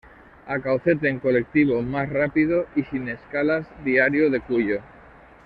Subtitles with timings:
[0.47, 4.81] A Caucete en colectivo, más rápido y sin escalas Diario de Cuyo